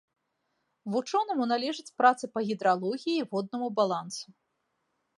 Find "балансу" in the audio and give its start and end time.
3.83-4.27